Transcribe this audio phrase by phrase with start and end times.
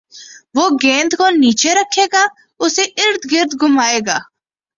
[0.55, 2.23] وہ گیند کو نیچے رکھے گا
[2.61, 4.17] اُسے اردگرد گھمائے گا